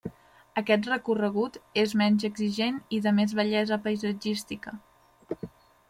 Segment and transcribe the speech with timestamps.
[0.61, 4.79] Aquest recorregut és menys exigent i de més bellesa paisatgística.